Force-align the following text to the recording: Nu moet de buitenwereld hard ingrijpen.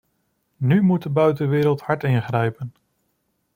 Nu 0.57 0.81
moet 0.81 1.03
de 1.03 1.09
buitenwereld 1.09 1.81
hard 1.81 2.03
ingrijpen. 2.03 2.73